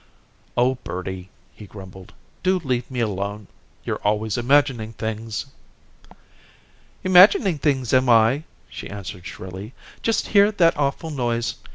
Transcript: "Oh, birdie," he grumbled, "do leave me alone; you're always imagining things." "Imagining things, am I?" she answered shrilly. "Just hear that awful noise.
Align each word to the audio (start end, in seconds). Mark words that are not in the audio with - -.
"Oh, 0.57 0.79
birdie," 0.83 1.29
he 1.53 1.67
grumbled, 1.67 2.11
"do 2.41 2.57
leave 2.57 2.89
me 2.89 3.01
alone; 3.01 3.45
you're 3.83 4.01
always 4.03 4.35
imagining 4.35 4.93
things." 4.93 5.45
"Imagining 7.03 7.59
things, 7.59 7.93
am 7.93 8.09
I?" 8.09 8.45
she 8.67 8.89
answered 8.89 9.27
shrilly. 9.27 9.75
"Just 10.01 10.29
hear 10.29 10.51
that 10.53 10.75
awful 10.75 11.11
noise. 11.11 11.53